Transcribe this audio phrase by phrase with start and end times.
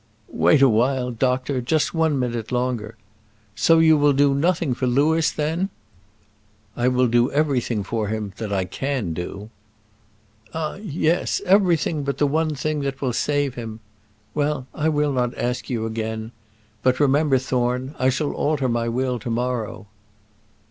[0.33, 2.95] "Wait a while, doctor; just one minute longer.
[3.53, 5.69] So you will do nothing for Louis, then?"
[6.75, 9.51] "I will do everything for him that I can do."
[10.55, 11.39] "Ah, yes!
[11.45, 13.79] everything but the one thing that will save him.
[14.33, 16.31] Well, I will not ask you again.
[16.81, 19.85] But remember, Thorne, I shall alter my will to morrow."